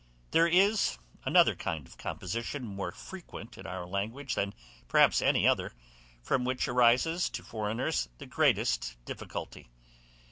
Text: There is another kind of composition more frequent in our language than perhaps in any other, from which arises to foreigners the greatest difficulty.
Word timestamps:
There 0.31 0.47
is 0.47 0.97
another 1.25 1.53
kind 1.55 1.85
of 1.85 1.95
composition 1.99 2.65
more 2.65 2.91
frequent 2.91 3.55
in 3.55 3.67
our 3.67 3.85
language 3.85 4.33
than 4.33 4.55
perhaps 4.87 5.21
in 5.21 5.27
any 5.27 5.47
other, 5.47 5.73
from 6.23 6.43
which 6.43 6.67
arises 6.67 7.29
to 7.29 7.43
foreigners 7.43 8.09
the 8.17 8.25
greatest 8.25 8.95
difficulty. 9.05 9.69